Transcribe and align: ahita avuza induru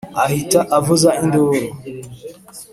ahita 0.23 0.59
avuza 0.77 1.09
induru 1.21 1.65